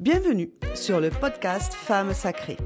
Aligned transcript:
Bienvenue 0.00 0.48
sur 0.74 0.98
le 0.98 1.10
podcast 1.10 1.74
Femmes 1.74 2.14
sacrées. 2.14 2.56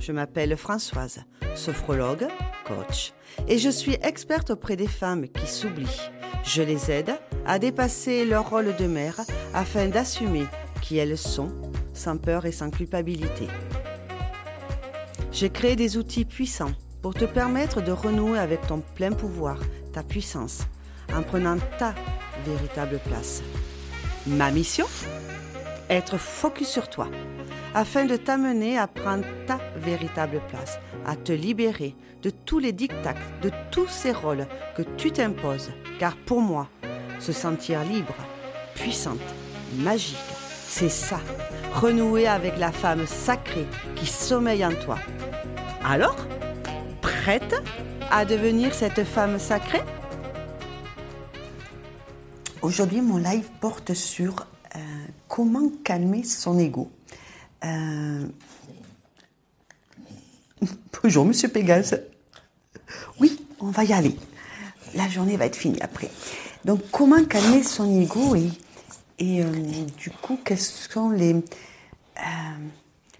Je 0.00 0.12
m'appelle 0.12 0.56
Françoise, 0.56 1.24
sophrologue, 1.56 2.28
coach, 2.64 3.12
et 3.48 3.58
je 3.58 3.70
suis 3.70 3.94
experte 4.04 4.50
auprès 4.50 4.76
des 4.76 4.86
femmes 4.86 5.26
qui 5.26 5.48
s'oublient. 5.48 6.12
Je 6.44 6.62
les 6.62 6.92
aide 6.92 7.10
à 7.44 7.58
dépasser 7.58 8.24
leur 8.24 8.50
rôle 8.50 8.76
de 8.76 8.86
mère 8.86 9.20
afin 9.52 9.88
d'assumer 9.88 10.46
qui 10.80 10.96
elles 10.98 11.18
sont, 11.18 11.50
sans 11.92 12.18
peur 12.18 12.46
et 12.46 12.52
sans 12.52 12.70
culpabilité. 12.70 13.48
J'ai 15.32 15.50
créé 15.50 15.74
des 15.74 15.96
outils 15.96 16.24
puissants 16.24 16.72
pour 17.02 17.14
te 17.14 17.24
permettre 17.24 17.82
de 17.82 17.90
renouer 17.90 18.38
avec 18.38 18.64
ton 18.64 18.80
plein 18.94 19.10
pouvoir, 19.10 19.58
ta 19.92 20.04
puissance, 20.04 20.60
en 21.12 21.24
prenant 21.24 21.56
ta 21.80 21.96
véritable 22.44 23.00
place. 23.04 23.42
Ma 24.28 24.52
mission? 24.52 24.86
Être 25.88 26.18
focus 26.18 26.68
sur 26.68 26.88
toi, 26.88 27.08
afin 27.74 28.06
de 28.06 28.16
t'amener 28.16 28.76
à 28.76 28.88
prendre 28.88 29.24
ta 29.46 29.60
véritable 29.76 30.40
place, 30.48 30.80
à 31.06 31.14
te 31.14 31.32
libérer 31.32 31.94
de 32.22 32.30
tous 32.30 32.58
les 32.58 32.72
dictats, 32.72 33.14
de 33.42 33.50
tous 33.70 33.86
ces 33.86 34.10
rôles 34.10 34.46
que 34.76 34.82
tu 34.96 35.12
t'imposes. 35.12 35.70
Car 36.00 36.16
pour 36.16 36.40
moi, 36.40 36.68
se 37.20 37.32
sentir 37.32 37.84
libre, 37.84 38.14
puissante, 38.74 39.20
magique, 39.78 40.16
c'est 40.66 40.88
ça, 40.88 41.20
renouer 41.72 42.26
avec 42.26 42.58
la 42.58 42.72
femme 42.72 43.06
sacrée 43.06 43.66
qui 43.94 44.06
sommeille 44.06 44.64
en 44.64 44.74
toi. 44.74 44.98
Alors, 45.84 46.16
prête 47.00 47.54
à 48.10 48.24
devenir 48.24 48.74
cette 48.74 49.04
femme 49.04 49.38
sacrée? 49.38 49.82
Aujourd'hui, 52.60 53.00
mon 53.00 53.18
live 53.18 53.48
porte 53.60 53.94
sur 53.94 54.46
comment 55.36 55.70
calmer 55.84 56.24
son 56.24 56.58
ego. 56.58 56.90
Euh, 57.62 58.24
bonjour, 61.02 61.26
monsieur 61.26 61.48
Pégase. 61.50 62.00
Oui, 63.20 63.44
on 63.60 63.66
va 63.66 63.84
y 63.84 63.92
aller. 63.92 64.16
La 64.94 65.06
journée 65.10 65.36
va 65.36 65.44
être 65.44 65.56
finie 65.56 65.82
après. 65.82 66.08
Donc, 66.64 66.80
comment 66.90 67.22
calmer 67.26 67.62
son 67.62 68.00
ego 68.00 68.34
et, 68.34 68.48
et 69.18 69.42
euh, 69.42 69.50
du 69.98 70.08
coup, 70.08 70.40
quels 70.42 70.58
sont 70.58 71.10
les, 71.10 71.36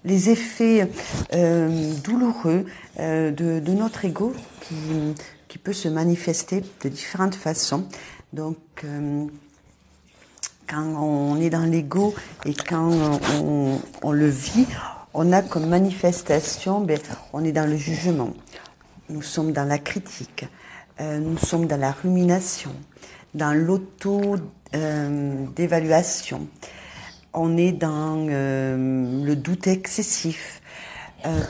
les 0.06 0.30
effets 0.30 0.90
douloureux 2.02 2.64
de, 2.98 3.60
de, 3.60 3.72
notre 3.72 4.06
ego 4.06 4.32
qui, 4.62 4.74
qui 5.48 5.58
peut 5.58 5.74
se 5.74 5.88
manifester 5.88 6.64
de 6.82 6.88
différentes 6.88 7.34
façons. 7.34 7.86
Donc, 8.32 8.56
quand 10.66 11.00
on 11.00 11.40
est 11.40 11.50
dans 11.50 11.64
l'ego 11.64 12.14
et 12.44 12.54
quand 12.54 12.90
on, 14.02 14.12
le 14.12 14.26
vit, 14.26 14.66
on 15.14 15.32
a 15.32 15.42
comme 15.42 15.66
manifestation, 15.66 16.80
ben, 16.80 16.98
on 17.32 17.44
est 17.44 17.52
dans 17.52 17.68
le 17.68 17.76
jugement. 17.76 18.30
Nous 19.08 19.22
sommes 19.22 19.52
dans 19.52 19.64
la 19.64 19.78
critique, 19.78 20.46
euh, 21.00 21.18
nous 21.18 21.38
sommes 21.38 21.66
dans 21.66 21.78
la 21.78 21.92
rumination, 21.92 22.72
dans 23.34 23.52
l'auto-d'évaluation. 23.52 26.38
Euh, 26.38 26.40
on 27.34 27.56
est 27.56 27.70
dans 27.72 28.26
euh, 28.28 29.24
le 29.24 29.36
doute 29.36 29.68
excessif. 29.68 30.60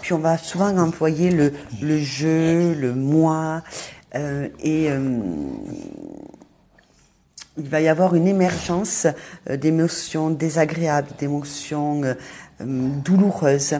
puis 0.02 0.12
on 0.12 0.18
va 0.18 0.36
souvent 0.36 0.76
employer 0.76 1.30
le, 1.30 1.54
le 1.80 1.98
je, 1.98 2.74
le 2.74 2.94
moi, 2.94 3.62
et 4.14 4.90
il 7.58 7.68
va 7.68 7.80
y 7.80 7.88
avoir 7.88 8.14
une 8.14 8.28
émergence 8.28 9.06
euh, 9.48 9.56
d'émotions 9.56 10.30
désagréables, 10.30 11.08
d'émotions 11.18 12.02
euh, 12.02 12.14
euh, 12.60 12.64
douloureuses. 12.64 13.74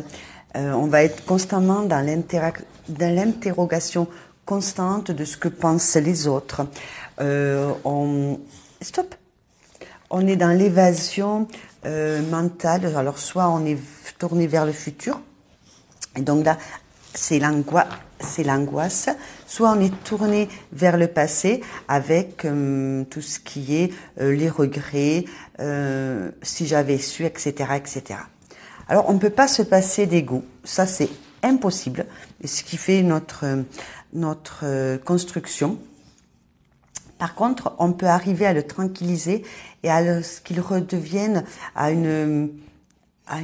on 0.55 0.87
va 0.87 1.03
être 1.03 1.25
constamment 1.25 1.83
dans 1.83 2.05
l'interrogation 2.99 4.09
constante 4.47 5.11
de 5.11 5.25
ce 5.25 5.37
que 5.37 5.49
pensent 5.49 5.97
les 5.97 6.27
autres. 6.27 6.67
on... 7.19 8.41
Stop 8.81 9.15
On 10.09 10.27
est 10.27 10.37
dans 10.37 10.57
l'évasion 10.57 11.47
mentale. 12.31 12.95
Alors 12.97 13.19
soit 13.19 13.49
on 13.49 13.67
est 13.67 13.79
tourné 14.19 14.47
vers 14.47 14.65
le 14.65 14.73
futur, 14.73 15.21
et 16.17 16.23
donc 16.23 16.45
là, 16.47 16.57
c'est 17.13 17.39
l'angoisse 17.39 18.06
c'est 18.21 18.45
l'angoisse. 18.45 19.09
Soit 19.47 19.71
on 19.71 19.81
est 19.81 19.93
tourné 20.05 20.49
vers 20.73 20.97
le 20.97 21.07
passé 21.07 21.63
avec 21.89 22.45
euh, 22.45 23.05
tout 23.05 23.21
ce 23.21 23.39
qui 23.39 23.77
est 23.77 23.93
euh, 24.21 24.35
les 24.35 24.49
regrets, 24.49 25.25
euh, 25.61 26.31
si 26.43 26.67
j'avais 26.67 26.99
su, 26.99 27.25
etc., 27.25 27.71
etc. 27.77 28.21
Alors 28.89 29.09
on 29.09 29.15
ne 29.15 29.19
peut 29.19 29.31
pas 29.31 29.49
se 29.49 29.63
passer 29.63 30.07
d'ego, 30.07 30.45
ça 30.65 30.87
c'est 30.87 31.09
impossible. 31.43 32.07
Ce 32.45 32.63
qui 32.63 32.77
fait 32.77 33.03
notre 33.03 33.45
notre 34.13 34.97
construction. 35.05 35.79
Par 37.19 37.35
contre, 37.35 37.75
on 37.79 37.93
peut 37.93 38.07
arriver 38.07 38.47
à 38.47 38.53
le 38.53 38.63
tranquilliser 38.63 39.43
et 39.83 39.91
à 39.91 40.23
ce 40.23 40.41
qu'il 40.41 40.61
redevienne 40.61 41.45
à, 41.75 41.91
une, 41.91 42.51
à 43.27 43.39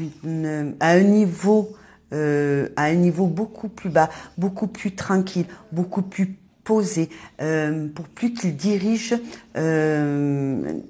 un 0.90 1.00
niveau 1.00 1.74
euh, 2.12 2.68
à 2.76 2.84
un 2.84 2.94
niveau 2.94 3.26
beaucoup 3.26 3.68
plus 3.68 3.90
bas, 3.90 4.10
beaucoup 4.38 4.66
plus 4.66 4.94
tranquille, 4.94 5.46
beaucoup 5.72 6.02
plus 6.02 6.36
posé, 6.64 7.08
euh, 7.40 7.88
pour 7.88 8.06
plus 8.06 8.34
qu'il 8.34 8.56
dirige, 8.56 9.14
euh, 9.56 10.80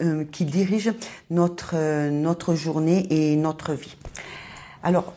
euh 0.00 0.24
dirige 0.40 0.92
notre 1.30 2.08
notre 2.10 2.54
journée 2.54 3.06
et 3.10 3.36
notre 3.36 3.74
vie. 3.74 3.96
Alors, 4.82 5.12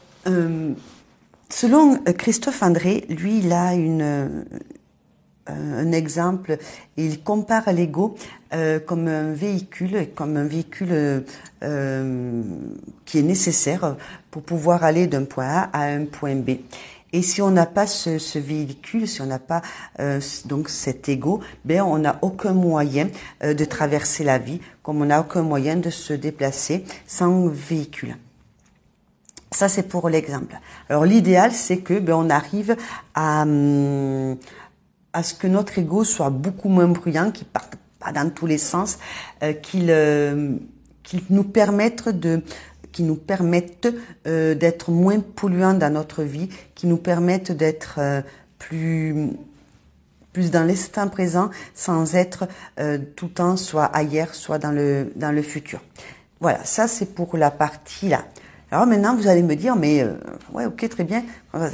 selon 1.50 1.98
Christophe 2.18 2.64
André, 2.64 3.06
lui, 3.08 3.40
il 3.40 3.54
a 3.54 3.76
une 3.76 4.44
un 5.52 5.92
exemple, 5.92 6.58
il 6.98 7.24
compare 7.24 7.72
l'ego 7.72 8.16
euh, 8.54 8.80
comme 8.80 9.08
un 9.08 9.34
véhicule, 9.34 10.10
comme 10.14 10.36
un 10.38 10.44
véhicule 10.44 11.24
euh, 11.64 12.42
qui 13.06 13.20
est 13.20 13.24
nécessaire 13.24 13.96
pour 14.30 14.44
pouvoir 14.44 14.84
aller 14.84 15.08
d'un 15.08 15.24
point 15.24 15.48
A 15.48 15.70
à 15.74 15.84
un 15.84 16.06
point 16.06 16.36
B. 16.36 16.52
Et 17.14 17.22
si 17.22 17.42
on 17.42 17.50
n'a 17.52 17.66
pas 17.66 17.88
ce, 17.88 18.40
véhicule, 18.40 19.08
si 19.08 19.22
on 19.22 19.26
n'a 19.26 19.40
pas 19.40 19.62
euh, 20.00 20.20
donc 20.46 20.70
cet 20.70 21.10
ego, 21.10 21.42
ben 21.66 21.82
on 21.82 21.98
n'a 21.98 22.20
aucun 22.22 22.54
moyen 22.54 23.10
de 23.42 23.66
traverser 23.66 24.24
la 24.24 24.38
vie, 24.38 24.62
comme 24.82 25.02
on 25.02 25.06
n'a 25.06 25.20
aucun 25.20 25.42
moyen 25.42 25.76
de 25.76 25.90
se 25.90 26.14
déplacer 26.14 26.86
sans 27.06 27.48
véhicule. 27.48 28.16
Ça 29.54 29.68
c'est 29.68 29.84
pour 29.84 30.08
l'exemple. 30.08 30.58
Alors 30.90 31.04
l'idéal 31.04 31.52
c'est 31.52 31.80
que 31.80 32.00
ben 32.00 32.14
on 32.14 32.30
arrive 32.30 32.78
à 33.14 33.42
hum, 33.42 34.38
à 35.14 35.24
ce 35.24 35.34
que 35.34 35.48
notre 35.48 35.78
ego 35.78 36.04
soit 36.04 36.30
beaucoup 36.30 36.70
moins 36.70 36.88
bruyant, 36.88 37.32
qu'il 37.32 37.48
parte 37.48 37.76
pas 38.00 38.12
dans 38.12 38.30
tous 38.30 38.48
les 38.48 38.58
sens, 38.58 38.98
euh, 39.44 39.54
qu'il 39.54 39.88
euh, 39.90 40.56
qu'il 41.04 41.22
nous 41.30 41.44
permette 41.44 42.10
de 42.10 42.42
qui 42.92 43.04
nous 43.04 43.16
permettent 43.16 43.88
euh, 44.28 44.54
d'être 44.54 44.92
moins 44.92 45.20
polluants 45.20 45.74
dans 45.74 45.94
notre 45.94 46.24
vie, 46.24 46.50
qui 46.76 46.88
nous 46.88 46.98
permettent 46.98 47.52
d'être 47.52 47.96
euh, 48.00 48.22
plus 48.60 49.30
plus 50.34 50.50
dans 50.50 50.64
l'instant 50.64 51.10
présent 51.10 51.50
sans 51.74 52.16
être 52.16 52.48
euh, 52.80 52.98
tout 53.16 53.26
le 53.26 53.32
temps 53.32 53.58
soit 53.58 53.86
ailleurs, 53.86 54.34
soit 54.34 54.60
dans 54.60 54.72
le 54.72 55.12
dans 55.16 55.32
le 55.32 55.42
futur. 55.42 55.82
Voilà, 56.40 56.64
ça 56.64 56.88
c'est 56.88 57.14
pour 57.14 57.38
la 57.38 57.52
partie 57.52 58.10
là. 58.10 58.26
Alors 58.72 58.88
maintenant 58.88 59.16
vous 59.16 59.28
allez 59.28 59.44
me 59.44 59.56
dire 59.56 59.76
mais 59.76 60.06
ouais 60.54 60.66
ok 60.66 60.88
très 60.90 61.04
bien, 61.04 61.24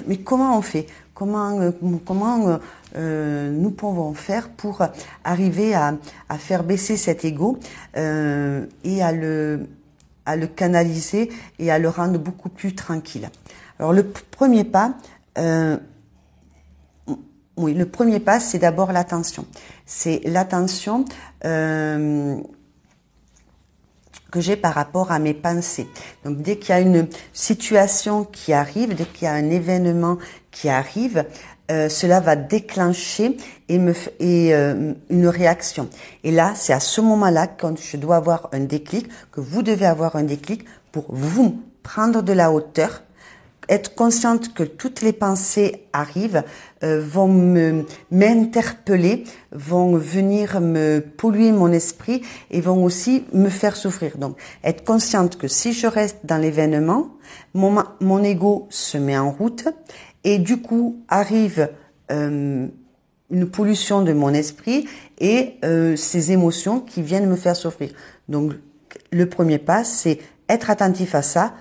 mais 0.08 0.18
comment 0.18 0.58
on 0.58 0.62
fait? 0.64 0.88
Comment 1.18 1.72
comment 2.06 2.60
euh, 2.96 3.50
nous 3.52 3.72
pouvons 3.72 4.14
faire 4.14 4.50
pour 4.50 4.84
arriver 5.24 5.74
à, 5.74 5.96
à 6.30 6.38
faire 6.38 6.64
baisser 6.64 6.96
cet 6.96 7.26
ego 7.26 7.58
euh, 7.96 8.68
et 8.84 9.02
à 9.02 9.12
le, 9.12 9.68
à 10.28 10.36
le 10.36 10.46
canaliser 10.46 11.32
et 11.58 11.72
à 11.72 11.80
le 11.80 11.90
rendre 11.90 12.20
beaucoup 12.20 12.50
plus 12.50 12.76
tranquille. 12.76 13.32
Alors 13.80 13.94
le 13.94 14.04
premier 14.04 14.64
pas, 14.64 14.94
euh, 15.40 15.78
oui, 17.58 17.74
le 17.74 17.88
premier 17.88 18.20
pas, 18.20 18.40
c'est 18.40 18.60
d'abord 18.60 18.92
l'attention. 18.92 19.48
C'est 19.88 20.22
l'attention 20.24 21.04
euh, 21.46 22.38
que 24.32 24.42
j'ai 24.42 24.56
par 24.56 24.74
rapport 24.74 25.12
à 25.12 25.20
mes 25.20 25.34
pensées. 25.34 25.88
Donc 26.26 26.42
dès 26.42 26.58
qu'il 26.58 26.70
y 26.70 26.74
a 26.74 26.80
une 26.80 27.08
situation 27.34 28.24
qui 28.24 28.54
arrive, 28.54 28.96
dès 28.96 29.06
qu'il 29.06 29.26
y 29.26 29.28
a 29.28 29.34
un 29.34 29.50
événement 29.50 30.18
qui 30.52 30.70
arrive, 30.70 31.26
euh, 31.70 31.90
cela 31.90 32.22
va 32.22 32.36
déclencher 32.36 33.36
et 33.68 33.78
me 33.78 33.94
et 34.20 34.54
euh, 34.54 34.94
une 35.10 35.28
réaction. 35.28 35.90
Et 36.24 36.32
là, 36.32 36.54
c'est 36.56 36.74
à 36.74 36.80
ce 36.80 37.02
moment-là 37.02 37.48
quand 37.48 37.78
je 37.78 37.98
dois 37.98 38.16
avoir 38.16 38.50
un 38.54 38.62
déclic 38.62 39.08
que 39.32 39.42
vous 39.42 39.64
devez 39.64 39.86
avoir 39.86 40.16
un 40.16 40.24
déclic 40.24 40.64
pour 40.92 41.06
vous 41.10 41.62
prendre 41.84 42.22
de 42.22 42.34
la 42.34 42.52
hauteur 42.52 43.02
être 43.70 43.96
consciente 43.96 44.54
que 44.54 44.64
toutes 44.64 45.02
les 45.02 45.14
pensées 45.14 45.88
arrivent, 45.94 46.44
euh, 46.84 47.02
vont 47.02 47.28
me 47.28 47.86
m'interpeller, 48.12 49.24
vont 49.52 49.98
venir 49.98 50.62
me 50.62 51.00
polluer 51.00 51.52
mon 51.52 51.72
esprit 51.72 52.22
et 52.52 52.62
vont 52.62 52.84
aussi 52.84 53.26
me 53.34 53.50
faire 53.50 53.76
souffrir. 53.76 54.18
Donc, 54.18 54.38
être 54.64 54.84
consciente 54.84 55.38
que 55.38 55.48
si 55.48 55.74
je 55.74 55.88
reste 55.88 56.20
dans 56.24 56.38
l'événement, 56.38 57.10
mon, 57.54 57.84
mon 58.00 58.24
ego 58.24 58.68
se 58.70 58.98
met 58.98 59.18
en 59.18 59.32
route 59.32 59.68
et 60.24 60.40
du 60.40 60.62
coup 60.62 61.02
arrive 61.08 61.70
euh, 62.12 62.68
une 63.30 63.50
pollution 63.50 64.02
de 64.02 64.14
mon 64.14 64.34
esprit 64.34 64.88
et 65.20 65.56
euh, 65.66 65.96
ces 65.96 66.32
émotions 66.32 66.80
qui 66.80 67.02
viennent 67.02 67.30
me 67.30 67.36
faire 67.36 67.56
souffrir. 67.56 67.92
Donc, 68.30 68.54
le 69.12 69.26
premier 69.28 69.58
pas, 69.58 69.84
c'est 69.84 70.20
être 70.50 70.70
attentif 70.70 71.16
à 71.16 71.22
ça 71.22 71.54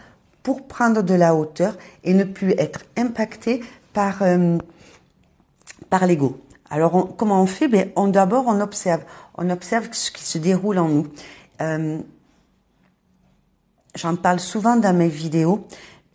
pour 0.47 0.69
prendre 0.69 1.03
de 1.03 1.15
la 1.15 1.35
hauteur 1.35 1.77
et 2.05 2.15
ne 2.15 2.23
plus 2.23 2.53
être 2.53 2.85
impacté 2.97 3.65
par 3.93 4.23
euh, 4.23 4.59
par 5.91 6.07
l'ego. 6.07 6.41
Alors 6.71 7.17
comment 7.17 7.43
on 7.43 7.47
fait? 7.47 7.67
Ben 7.67 7.91
on 7.97 8.07
d'abord 8.07 8.45
on 8.47 8.61
observe, 8.61 9.03
on 9.37 9.51
observe 9.51 9.89
ce 9.91 10.13
qui 10.13 10.23
se 10.23 10.39
déroule 10.39 10.79
en 10.79 10.89
nous. 10.89 11.09
Euh, 11.61 11.99
J'en 13.97 14.15
parle 14.15 14.39
souvent 14.39 14.77
dans 14.77 14.95
mes 14.95 15.09
vidéos. 15.09 15.67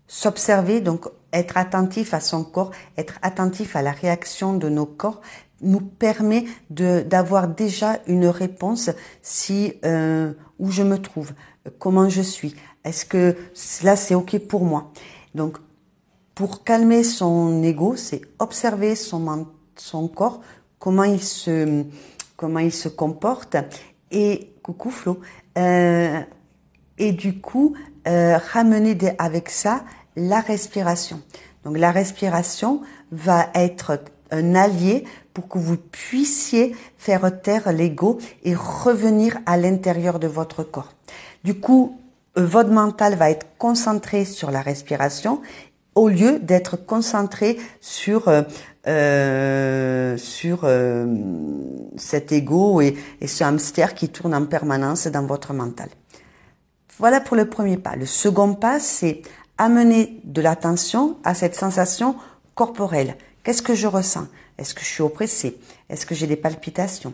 S'observer, 0.07 0.80
donc 0.80 1.10
être 1.33 1.57
attentif 1.57 2.13
à 2.13 2.22
son 2.22 2.45
corps, 2.45 2.72
être 2.98 3.19
attentif 3.24 3.75
à 3.75 3.81
la 3.81 3.92
réaction 3.92 4.56
de 4.56 4.69
nos 4.69 4.86
corps, 4.86 5.19
nous 5.60 5.81
permet 5.81 6.45
d'avoir 6.69 7.50
déjà 7.50 8.00
une 8.07 8.28
réponse 8.28 8.92
si 9.22 9.74
euh, 9.83 10.33
où 10.57 10.72
je 10.72 10.83
me 10.83 11.00
trouve, 11.00 11.33
comment 11.79 12.09
je 12.09 12.21
suis, 12.21 12.55
est-ce 12.83 13.05
que 13.05 13.35
là 13.83 13.95
c'est 13.95 14.15
ok 14.15 14.39
pour 14.39 14.63
moi? 14.63 14.91
Donc, 15.35 15.57
pour 16.35 16.63
calmer 16.63 17.03
son 17.03 17.61
ego, 17.63 17.95
c'est 17.95 18.21
observer 18.39 18.95
son 18.95 19.47
son 19.75 20.07
corps, 20.07 20.41
comment 20.79 21.03
il 21.03 21.21
se 21.21 21.83
comment 22.35 22.59
il 22.59 22.71
se 22.73 22.89
comporte 22.89 23.55
et 24.09 24.53
coucou 24.63 24.89
Flo. 24.89 25.19
Euh, 25.57 26.19
et 26.97 27.11
du 27.11 27.39
coup, 27.39 27.75
euh, 28.07 28.37
ramener 28.37 28.97
avec 29.17 29.49
ça 29.49 29.83
la 30.15 30.39
respiration. 30.39 31.21
Donc 31.63 31.77
la 31.77 31.91
respiration 31.91 32.81
va 33.11 33.49
être 33.53 34.01
un 34.31 34.55
allié 34.55 35.03
pour 35.33 35.47
que 35.47 35.59
vous 35.59 35.77
puissiez 35.77 36.75
faire 36.97 37.41
taire 37.41 37.71
l'ego 37.71 38.17
et 38.43 38.55
revenir 38.55 39.37
à 39.45 39.57
l'intérieur 39.57 40.19
de 40.19 40.27
votre 40.27 40.63
corps. 40.63 40.93
Du 41.43 41.59
coup, 41.59 41.99
euh, 42.38 42.45
votre 42.45 42.69
mental 42.69 43.15
va 43.15 43.29
être 43.29 43.47
concentré 43.57 44.25
sur 44.25 44.51
la 44.51 44.61
respiration 44.61 45.41
au 45.93 46.07
lieu 46.07 46.39
d'être 46.39 46.77
concentré 46.77 47.57
sur 47.81 48.27
euh, 48.27 48.43
euh 48.88 50.17
sur 50.17 50.67
cet 51.97 52.31
ego 52.31 52.81
et, 52.81 52.95
et 53.19 53.27
ce 53.27 53.43
hamster 53.43 53.93
qui 53.93 54.09
tourne 54.09 54.33
en 54.33 54.45
permanence 54.45 55.07
dans 55.07 55.25
votre 55.25 55.53
mental. 55.53 55.89
Voilà 56.97 57.19
pour 57.19 57.35
le 57.35 57.49
premier 57.49 57.77
pas. 57.77 57.95
Le 57.95 58.05
second 58.05 58.53
pas, 58.53 58.79
c'est 58.79 59.21
amener 59.57 60.19
de 60.23 60.41
l'attention 60.41 61.17
à 61.23 61.33
cette 61.33 61.55
sensation 61.55 62.15
corporelle. 62.55 63.15
Qu'est-ce 63.44 63.61
que 63.61 63.75
je 63.75 63.87
ressens? 63.87 64.27
Est-ce 64.57 64.73
que 64.73 64.81
je 64.81 64.89
suis 64.89 65.01
oppressé 65.01 65.57
Est-ce 65.89 66.05
que 66.05 66.13
j'ai 66.13 66.27
des 66.27 66.35
palpitations? 66.35 67.13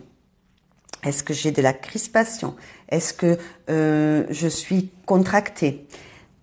Est-ce 1.04 1.22
que 1.22 1.34
j'ai 1.34 1.52
de 1.52 1.62
la 1.62 1.72
crispation? 1.72 2.54
Est-ce 2.88 3.12
que 3.12 3.38
euh, 3.70 4.24
je 4.30 4.48
suis 4.48 4.90
contractée? 5.06 5.86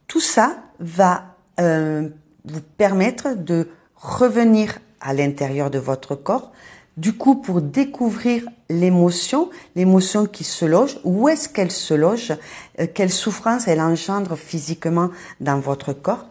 Tout 0.08 0.22
ça 0.22 0.58
va 0.80 1.36
euh, 1.60 2.10
vous 2.46 2.62
permettre 2.78 3.36
de 3.36 3.70
revenir 3.96 4.80
à 5.02 5.14
l'intérieur 5.14 5.70
de 5.70 5.80
votre 5.80 6.16
corps, 6.16 6.52
du 6.98 7.14
coup 7.14 7.36
pour 7.36 7.62
découvrir 7.62 8.48
l'émotion, 8.70 9.50
l'émotion 9.76 10.26
qui 10.26 10.44
se 10.44 10.66
loge, 10.66 11.00
où 11.04 11.28
est-ce 11.28 11.50
qu'elle 11.50 11.72
se 11.72 11.94
loge, 11.94 12.34
euh, 12.80 12.88
quelle 12.92 13.12
souffrance 13.12 13.68
elle 13.68 13.82
engendre 13.82 14.38
physiquement 14.38 15.10
dans 15.42 15.60
votre 15.60 15.94
corps. 15.94 16.26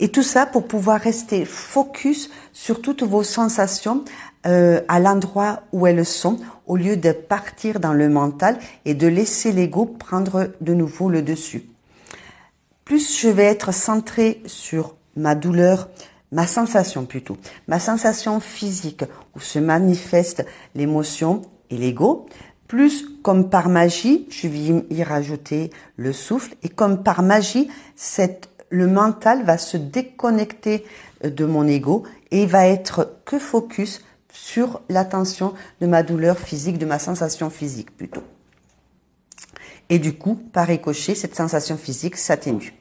Et 0.00 0.10
tout 0.10 0.22
ça 0.22 0.46
pour 0.46 0.66
pouvoir 0.66 1.00
rester 1.00 1.44
focus 1.44 2.30
sur 2.52 2.82
toutes 2.82 3.02
vos 3.02 3.22
sensations 3.22 4.04
euh, 4.46 4.80
à 4.88 5.00
l'endroit 5.00 5.62
où 5.72 5.86
elles 5.86 6.04
sont, 6.04 6.38
au 6.66 6.76
lieu 6.76 6.96
de 6.96 7.12
partir 7.12 7.80
dans 7.80 7.92
le 7.92 8.08
mental 8.08 8.58
et 8.84 8.94
de 8.94 9.06
laisser 9.06 9.52
l'ego 9.52 9.86
prendre 9.86 10.50
de 10.60 10.74
nouveau 10.74 11.08
le 11.08 11.22
dessus. 11.22 11.64
Plus 12.84 13.18
je 13.18 13.28
vais 13.28 13.44
être 13.44 13.72
centré 13.72 14.42
sur 14.46 14.96
ma 15.16 15.34
douleur, 15.34 15.88
ma 16.32 16.46
sensation 16.46 17.06
plutôt, 17.06 17.38
ma 17.68 17.78
sensation 17.78 18.40
physique 18.40 19.04
où 19.34 19.40
se 19.40 19.58
manifeste 19.58 20.44
l'émotion 20.74 21.42
et 21.70 21.78
l'ego, 21.78 22.26
plus 22.68 23.06
comme 23.22 23.50
par 23.50 23.68
magie, 23.68 24.26
je 24.30 24.48
vais 24.48 24.84
y 24.90 25.02
rajouter 25.02 25.70
le 25.96 26.12
souffle 26.12 26.54
et 26.62 26.68
comme 26.68 27.02
par 27.02 27.22
magie, 27.22 27.68
cette, 27.94 28.48
le 28.68 28.86
mental 28.86 29.44
va 29.44 29.58
se 29.58 29.76
déconnecter 29.76 30.84
de 31.22 31.44
mon 31.44 31.66
ego 31.66 32.02
et 32.30 32.46
va 32.46 32.66
être 32.66 33.16
que 33.24 33.38
focus 33.38 34.02
sur 34.34 34.82
l'attention 34.88 35.54
de 35.80 35.86
ma 35.86 36.02
douleur 36.02 36.38
physique, 36.38 36.76
de 36.76 36.86
ma 36.86 36.98
sensation 36.98 37.48
physique 37.48 37.96
plutôt. 37.96 38.24
Et 39.88 39.98
du 39.98 40.14
coup, 40.14 40.34
par 40.34 40.66
ricochet, 40.66 41.14
cette 41.14 41.36
sensation 41.36 41.76
physique 41.76 42.16
s'atténue. 42.16 42.74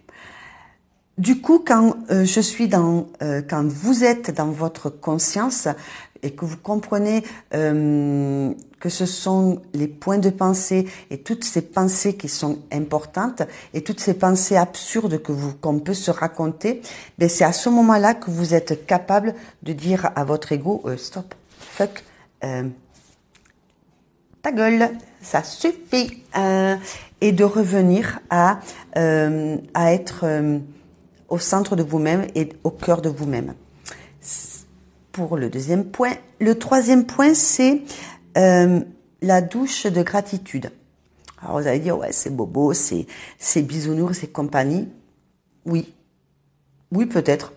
Du 1.17 1.41
coup, 1.41 1.63
quand 1.65 1.95
euh, 2.09 2.25
je 2.25 2.39
suis 2.39 2.67
dans, 2.67 3.07
euh, 3.21 3.43
quand 3.47 3.67
vous 3.67 4.03
êtes 4.03 4.35
dans 4.35 4.47
votre 4.47 4.89
conscience 4.89 5.67
et 6.23 6.31
que 6.31 6.43
vous 6.43 6.57
comprenez 6.57 7.23
euh, 7.53 8.51
que 8.79 8.89
ce 8.89 9.05
sont 9.05 9.61
les 9.75 9.87
points 9.87 10.17
de 10.17 10.31
pensée 10.31 10.87
et 11.11 11.19
toutes 11.19 11.43
ces 11.43 11.61
pensées 11.61 12.15
qui 12.15 12.29
sont 12.29 12.57
importantes 12.71 13.43
et 13.75 13.83
toutes 13.83 13.99
ces 13.99 14.15
pensées 14.15 14.55
absurdes 14.57 15.21
que 15.21 15.31
vous 15.31 15.53
qu'on 15.53 15.77
peut 15.77 15.93
se 15.93 16.09
raconter, 16.09 16.81
ben 17.19 17.29
c'est 17.29 17.43
à 17.43 17.53
ce 17.53 17.69
moment-là 17.69 18.15
que 18.15 18.31
vous 18.31 18.55
êtes 18.55 18.87
capable 18.87 19.35
de 19.61 19.73
dire 19.73 20.09
à 20.15 20.23
votre 20.23 20.51
ego 20.51 20.83
stop 20.97 21.35
fuck, 21.73 22.03
euh, 22.43 22.69
ta 24.41 24.51
gueule, 24.51 24.89
ça 25.21 25.43
suffit. 25.43 26.23
Euh, 26.37 26.75
et 27.21 27.31
de 27.31 27.45
revenir 27.45 28.19
à, 28.29 28.59
euh, 28.97 29.57
à 29.73 29.93
être 29.93 30.25
au 31.29 31.39
centre 31.39 31.77
de 31.77 31.83
vous-même 31.83 32.27
et 32.35 32.49
au 32.65 32.69
cœur 32.69 33.01
de 33.01 33.07
vous-même. 33.07 33.53
Pour 35.13 35.37
le 35.37 35.49
deuxième 35.49 35.85
point. 35.85 36.15
Le 36.41 36.59
troisième 36.59 37.05
point, 37.05 37.33
c'est 37.33 37.81
la 38.35 39.41
douche 39.41 39.85
de 39.85 40.03
gratitude. 40.03 40.71
Alors 41.41 41.61
vous 41.61 41.67
allez 41.67 41.79
dire, 41.79 41.97
ouais, 41.97 42.11
c'est 42.11 42.29
bobo, 42.29 42.73
c'est, 42.73 43.07
c'est 43.39 43.61
bisounours, 43.61 44.19
c'est 44.19 44.27
compagnie. 44.27 44.89
Oui. 45.65 45.93
Oui, 46.91 47.05
peut-être. 47.05 47.53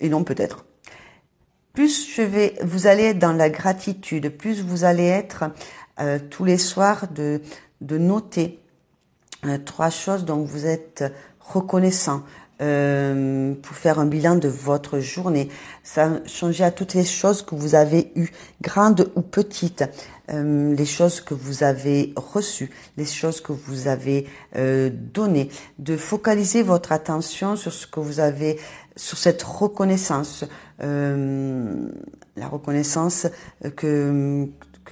Et 0.00 0.08
non, 0.08 0.24
peut-être 0.24 0.64
plus 1.72 2.08
je 2.14 2.22
vais, 2.22 2.54
vous 2.62 2.86
allez 2.86 3.04
être 3.04 3.18
dans 3.18 3.32
la 3.32 3.50
gratitude, 3.50 4.28
plus 4.28 4.62
vous 4.62 4.84
allez 4.84 5.06
être 5.06 5.44
euh, 6.00 6.18
tous 6.30 6.44
les 6.44 6.58
soirs 6.58 7.08
de, 7.08 7.40
noter 7.80 8.60
euh, 9.44 9.58
trois 9.58 9.90
choses 9.90 10.24
dont 10.24 10.42
vous 10.42 10.66
êtes 10.66 11.04
reconnaissant 11.40 12.22
euh, 12.62 13.54
pour 13.60 13.76
faire 13.76 13.98
un 13.98 14.06
bilan 14.06 14.36
de 14.36 14.48
votre 14.48 15.00
journée. 15.00 15.48
Ça 15.82 16.20
changer 16.26 16.64
à 16.64 16.70
toutes 16.70 16.94
les 16.94 17.04
choses 17.04 17.42
que 17.42 17.54
vous 17.54 17.74
avez 17.74 18.12
eues, 18.14 18.30
grandes 18.60 19.10
ou 19.16 19.22
petites, 19.22 19.84
les 20.28 20.86
choses 20.86 21.20
que 21.20 21.34
vous 21.34 21.62
avez 21.62 22.14
reçues, 22.16 22.70
les 22.96 23.04
choses 23.04 23.42
que 23.42 23.52
vous 23.52 23.86
avez 23.86 24.26
données, 24.54 25.50
de 25.78 25.96
focaliser 25.96 26.62
votre 26.62 26.92
attention 26.92 27.54
sur 27.56 27.72
ce 27.72 27.86
que 27.86 28.00
vous 28.00 28.18
avez 28.18 28.58
sur 28.96 29.18
cette 29.18 29.42
reconnaissance, 29.42 30.44
euh, 30.82 31.88
la 32.36 32.48
reconnaissance 32.48 33.26
que, 33.76 34.48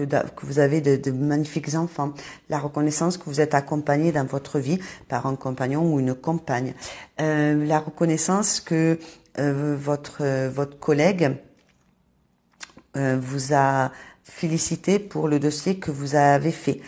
que, 0.07 0.47
vous 0.47 0.59
avez 0.59 0.80
de, 0.80 1.11
magnifiques 1.11 1.75
enfants, 1.75 2.12
la 2.49 2.59
reconnaissance 2.59 3.16
que 3.16 3.25
vous 3.25 3.40
êtes 3.40 3.54
accompagné 3.54 4.12
dans 4.12 4.25
votre 4.25 4.59
vie 4.59 4.78
par 5.09 5.26
un 5.26 5.37
compagnon 5.37 5.92
ou 5.92 6.00
une 6.00 6.14
compagne, 6.14 6.75
euh, 7.21 7.64
la 7.64 7.78
reconnaissance 7.78 8.61
que 8.61 8.99
euh, 9.38 9.76
votre 9.78 10.49
votre 10.49 10.78
collègue 10.78 11.37
euh, 12.97 13.19
vous 13.21 13.54
a 13.54 13.92
félicité 14.25 14.99
pour 14.99 15.28
le 15.28 15.38
dossier 15.38 15.78
que 15.78 15.92
vous 15.92 16.16
avez 16.16 16.50
fait. 16.50 16.80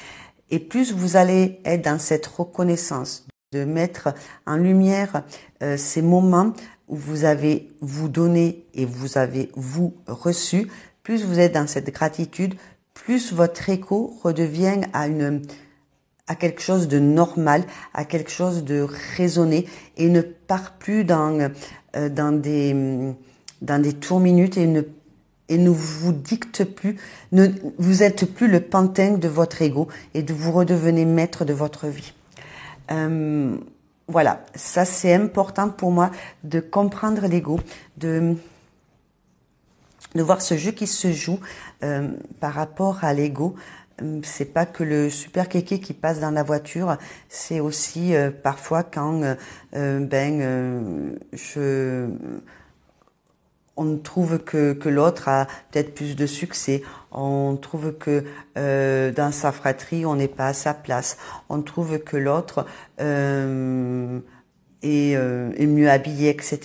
Et 0.50 0.58
plus 0.58 0.92
vous 0.92 1.16
allez 1.16 1.60
être 1.64 1.82
dans 1.82 2.00
cette 2.00 2.26
reconnaissance, 2.26 3.24
de 3.52 3.64
mettre 3.64 4.12
en 4.44 4.56
lumière 4.56 5.22
euh, 5.62 5.76
ces 5.76 6.02
moments 6.02 6.54
où 6.88 6.96
vous 6.96 7.24
avez 7.24 7.68
vous 7.80 8.08
donné 8.08 8.66
et 8.74 8.84
vous 8.84 9.16
avez 9.16 9.50
vous 9.54 9.94
reçu, 10.08 10.68
plus 11.04 11.24
vous 11.24 11.38
êtes 11.38 11.52
dans 11.52 11.68
cette 11.68 11.92
gratitude, 11.94 12.54
plus 13.04 13.32
votre 13.32 13.68
écho 13.68 14.16
redevient 14.22 14.82
à 14.92 15.08
une 15.08 15.42
à 16.28 16.36
quelque 16.36 16.62
chose 16.62 16.86
de 16.86 17.00
normal, 17.00 17.64
à 17.94 18.04
quelque 18.04 18.30
chose 18.30 18.64
de 18.64 18.86
raisonné 19.16 19.66
et 19.96 20.08
ne 20.08 20.20
part 20.20 20.74
plus 20.74 21.04
dans 21.04 21.50
euh, 21.96 22.08
dans 22.08 22.32
des 22.32 22.74
dans 23.60 23.82
des 23.82 23.92
tours 23.92 24.20
minutes 24.20 24.56
et 24.56 24.66
ne 24.66 24.82
et 25.48 25.58
ne 25.58 25.70
vous 25.70 26.12
dicte 26.12 26.64
plus, 26.64 26.96
ne, 27.32 27.48
vous 27.76 28.02
êtes 28.02 28.24
plus 28.24 28.48
le 28.48 28.60
pantin 28.60 29.18
de 29.18 29.28
votre 29.28 29.60
ego 29.60 29.88
et 30.14 30.22
de 30.22 30.32
vous 30.32 30.52
redevenez 30.52 31.04
maître 31.04 31.44
de 31.44 31.52
votre 31.52 31.88
vie. 31.88 32.14
Euh, 32.90 33.56
voilà, 34.08 34.44
ça 34.54 34.84
c'est 34.84 35.12
important 35.12 35.68
pour 35.68 35.90
moi 35.90 36.10
de 36.44 36.60
comprendre 36.60 37.26
l'ego, 37.26 37.60
de 37.98 38.36
de 40.14 40.22
voir 40.22 40.42
ce 40.42 40.56
jeu 40.56 40.72
qui 40.72 40.86
se 40.86 41.12
joue 41.12 41.40
euh, 41.82 42.08
par 42.40 42.54
rapport 42.54 43.04
à 43.04 43.14
l'ego. 43.14 43.54
Euh, 44.02 44.20
c'est 44.22 44.52
pas 44.52 44.66
que 44.66 44.84
le 44.84 45.10
super 45.10 45.48
kéké 45.48 45.80
qui 45.80 45.94
passe 45.94 46.20
dans 46.20 46.30
la 46.30 46.42
voiture, 46.42 46.96
c'est 47.28 47.60
aussi 47.60 48.14
euh, 48.14 48.30
parfois 48.30 48.82
quand 48.82 49.36
ben 49.72 51.16
je 51.32 52.08
on 53.76 53.96
trouve 53.96 54.38
que, 54.38 54.72
que 54.72 54.88
l'autre 54.88 55.28
a 55.28 55.46
peut-être 55.70 55.94
plus 55.94 56.14
de 56.16 56.26
succès. 56.26 56.82
On 57.10 57.56
trouve 57.56 57.94
que 57.94 58.24
euh, 58.58 59.12
dans 59.12 59.32
sa 59.32 59.52
fratrie, 59.52 60.04
on 60.04 60.16
n'est 60.16 60.28
pas 60.28 60.48
à 60.48 60.52
sa 60.52 60.74
place. 60.74 61.16
On 61.48 61.62
trouve 61.62 61.98
que 61.98 62.16
l'autre 62.16 62.66
euh, 63.00 64.20
est, 64.82 65.16
euh, 65.16 65.52
est, 65.56 65.66
mieux 65.66 65.90
habillé, 65.90 66.30
etc. 66.30 66.60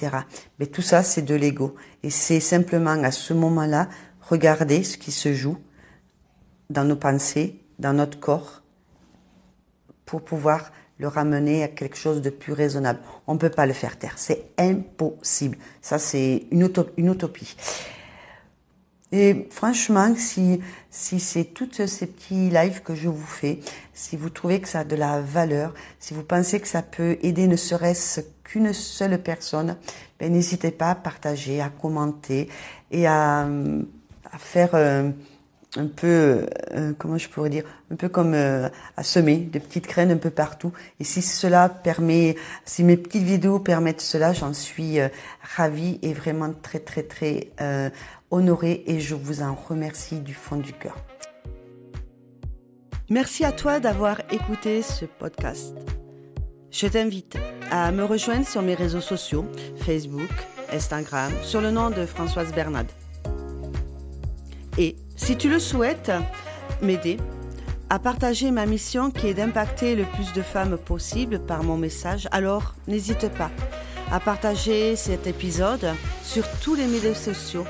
Mais 0.59 0.65
tout 0.65 0.81
ça, 0.81 1.03
c'est 1.03 1.21
de 1.21 1.36
l'ego. 1.36 1.75
Et 2.03 2.09
c'est 2.09 2.39
simplement 2.39 2.91
à 3.03 3.12
ce 3.12 3.33
moment-là, 3.33 3.89
regarder 4.21 4.83
ce 4.83 4.97
qui 4.97 5.12
se 5.12 5.33
joue 5.33 5.57
dans 6.69 6.83
nos 6.83 6.95
pensées, 6.95 7.62
dans 7.79 7.93
notre 7.93 8.19
corps, 8.19 8.62
pour 10.05 10.24
pouvoir 10.24 10.71
le 11.00 11.07
ramener 11.07 11.63
à 11.63 11.67
quelque 11.67 11.97
chose 11.97 12.21
de 12.21 12.29
plus 12.29 12.53
raisonnable. 12.53 13.00
On 13.27 13.36
ne 13.36 13.39
peut 13.39 13.50
pas 13.50 13.65
le 13.65 13.74
faire 13.74 13.97
taire, 13.97 14.13
c'est 14.15 14.45
impossible. 14.57 15.57
Ça, 15.81 16.00
c'est 16.00 16.47
une, 16.51 16.63
utopie. 16.63 17.55
Et 19.11 19.47
franchement, 19.51 20.13
si, 20.17 20.59
si 20.89 21.19
c'est 21.19 21.45
toutes 21.45 21.85
ces 21.85 22.07
petits 22.07 22.49
lives 22.49 22.81
que 22.81 22.93
je 22.93 23.07
vous 23.07 23.25
fais, 23.25 23.59
si 23.93 24.17
vous 24.17 24.29
trouvez 24.29 24.59
que 24.59 24.67
ça 24.67 24.79
a 24.79 24.83
de 24.83 24.95
la 24.97 25.21
valeur, 25.21 25.73
si 25.99 26.13
vous 26.13 26.23
pensez 26.23 26.59
que 26.59 26.67
ça 26.67 26.81
peut 26.81 27.17
aider 27.21 27.47
ne 27.47 27.55
serait-ce 27.55 28.21
qu'une 28.43 28.73
seule 28.73 29.21
personne, 29.21 29.77
ben 30.19 30.31
n'hésitez 30.31 30.71
pas 30.71 30.91
à 30.91 30.95
partager, 30.95 31.61
à 31.61 31.69
commenter 31.69 32.49
et 32.91 33.07
à, 33.07 33.43
à 33.43 34.37
faire... 34.37 34.71
Euh, 34.73 35.11
un 35.77 35.88
peu, 35.88 36.46
euh, 36.72 36.93
comment 36.98 37.17
je 37.17 37.29
pourrais 37.29 37.50
dire, 37.50 37.63
un 37.91 37.96
peu 37.96 38.10
comme 38.10 38.34
euh, 38.34 38.69
à 38.98 39.03
semer 39.03 39.38
des 39.38 39.60
petites 39.60 39.88
graines 39.88 40.12
un 40.12 40.17
peu 40.17 40.29
partout. 40.29 40.74
Et 41.00 41.03
si 41.03 41.22
cela 41.22 41.69
permet, 41.69 42.36
si 42.65 42.84
mes 42.84 42.98
petites 42.98 43.24
vidéos 43.24 43.60
permettent 43.60 44.01
cela, 44.01 44.34
j'en 44.34 44.53
suis 44.53 45.00
euh, 45.00 45.07
ravie 45.55 46.00
et 46.01 46.13
vraiment 46.13 46.51
très 46.51 46.79
très 46.79 47.03
très 47.03 47.51
honorée 48.31 48.84
et 48.88 49.00
je 49.00 49.15
vous 49.15 49.41
en 49.41 49.55
remercie 49.55 50.19
du 50.19 50.34
fond 50.34 50.57
du 50.57 50.74
cœur. 50.74 50.98
Merci 53.10 53.46
à 53.46 53.51
toi 53.51 53.79
d'avoir 53.79 54.19
écouté 54.31 54.81
ce 54.81 55.05
podcast. 55.05 55.74
Je 56.72 56.88
t'invite 56.88 57.38
à 57.72 57.91
me 57.91 58.03
rejoindre 58.03 58.46
sur 58.46 58.62
mes 58.62 58.75
réseaux 58.75 59.01
sociaux, 59.01 59.46
Facebook, 59.77 60.29
Instagram, 60.72 61.31
sur 61.41 61.62
le 61.62 61.72
nom 61.72 61.89
de 61.89 62.05
Françoise 62.05 62.53
Bernade. 62.53 62.91
Et 64.77 64.96
si 65.17 65.36
tu 65.36 65.50
le 65.50 65.59
souhaites, 65.59 66.12
m'aider 66.81 67.17
à 67.89 68.00
partager 68.00 68.51
ma 68.51 68.65
mission 68.65 69.12
qui 69.12 69.27
est 69.27 69.33
d'impacter 69.33 69.95
le 69.95 70.05
plus 70.05 70.31
de 70.33 70.41
femmes 70.41 70.77
possible 70.77 71.39
par 71.39 71.63
mon 71.63 71.77
message, 71.77 72.27
alors 72.31 72.75
n'hésite 72.88 73.29
pas 73.29 73.51
à 74.12 74.19
partager 74.19 74.95
cet 74.95 75.27
épisode 75.27 75.93
sur 76.24 76.45
tous 76.62 76.75
les 76.75 76.86
médias 76.86 77.13
sociaux 77.13 77.65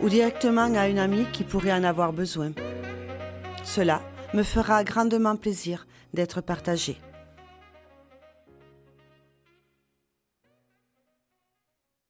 ou 0.00 0.08
directement 0.08 0.74
à 0.74 0.88
une 0.88 0.98
amie 0.98 1.26
qui 1.32 1.44
pourrait 1.44 1.72
en 1.72 1.84
avoir 1.84 2.12
besoin. 2.12 2.52
Cela 3.64 4.00
me 4.32 4.42
fera 4.42 4.84
grandement 4.84 5.36
plaisir 5.36 5.86
d'être 6.14 6.40
partagé. 6.40 6.98